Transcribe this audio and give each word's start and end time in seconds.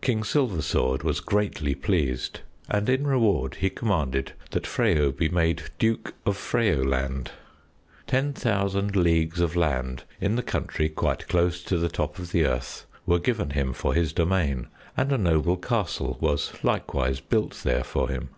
King 0.00 0.22
Silversword 0.22 1.02
was 1.02 1.18
greatly 1.18 1.74
pleased, 1.74 2.38
and 2.70 2.88
in 2.88 3.04
reward 3.04 3.56
he 3.56 3.68
commanded 3.68 4.30
that 4.52 4.62
Freyo 4.64 5.10
be 5.10 5.28
made 5.28 5.64
Duke 5.80 6.14
of 6.24 6.36
Freyoland. 6.36 7.32
Ten 8.06 8.32
thousand 8.32 8.94
leagues 8.94 9.40
of 9.40 9.56
land 9.56 10.04
in 10.20 10.36
the 10.36 10.42
country 10.44 10.88
quite 10.88 11.26
close 11.26 11.64
to 11.64 11.76
the 11.78 11.88
top 11.88 12.20
of 12.20 12.30
the 12.30 12.44
earth 12.46 12.86
were 13.06 13.18
given 13.18 13.50
him 13.50 13.72
for 13.72 13.92
his 13.92 14.12
domain, 14.12 14.68
and 14.96 15.10
a 15.10 15.18
noble 15.18 15.56
castle 15.56 16.16
was 16.20 16.52
likewise 16.62 17.18
built 17.18 17.60
there 17.64 17.82
for 17.82 18.08
him. 18.08 18.28